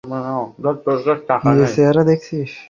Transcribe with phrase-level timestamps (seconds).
[1.45, 1.69] নিজের
[1.75, 2.51] চেহারা দেখেছিস?